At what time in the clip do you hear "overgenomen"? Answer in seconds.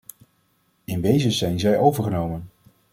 1.79-2.49